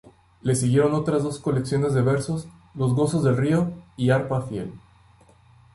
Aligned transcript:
Le 0.41 0.55
siguieron 0.55 0.95
otras 0.95 1.21
dos 1.21 1.37
colecciones 1.39 1.93
de 1.93 2.01
versos: 2.01 2.47
"Los 2.73 2.95
gozos 2.95 3.23
del 3.23 3.37
río" 3.37 3.69
y 3.97 4.09
"Arpa 4.09 4.41
fiel". 4.41 4.73